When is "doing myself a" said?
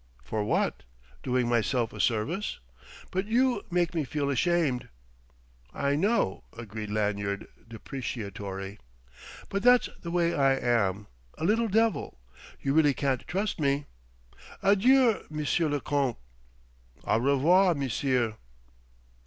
1.21-1.99